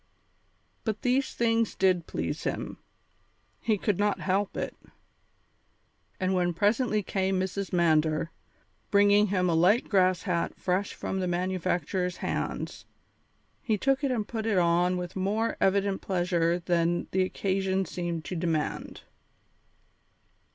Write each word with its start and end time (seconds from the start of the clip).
But 0.83 1.03
these 1.03 1.35
things 1.35 1.75
did 1.75 2.07
please 2.07 2.43
him; 2.43 2.79
he 3.59 3.77
could 3.77 3.99
not 3.99 4.19
help 4.19 4.57
it. 4.57 4.75
And 6.19 6.33
when 6.33 6.55
presently 6.55 7.03
came 7.03 7.39
Mrs. 7.39 7.71
Mander, 7.71 8.31
bringing 8.89 9.27
him 9.27 9.47
a 9.47 9.53
light 9.53 9.89
grass 9.89 10.23
hat 10.23 10.55
fresh 10.59 10.95
from 10.95 11.19
the 11.19 11.27
manufacturer's 11.27 12.17
hands, 12.17 12.85
he 13.61 13.77
took 13.77 14.03
it 14.03 14.09
and 14.09 14.27
put 14.27 14.47
it 14.47 14.57
on 14.57 14.97
with 14.97 15.15
more 15.15 15.55
evident 15.61 16.01
pleasure 16.01 16.57
than 16.57 17.05
the 17.11 17.21
occasion 17.21 17.85
seemed 17.85 18.25
to 18.25 18.35
demand. 18.35 19.01